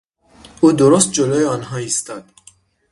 او 0.61 0.71
درست 0.71 1.11
جلو 1.11 1.49
آنها 1.49 1.77
ایستاد. 1.77 2.23